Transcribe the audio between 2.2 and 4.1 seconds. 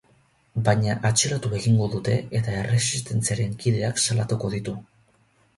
eta erresistentziaren kideak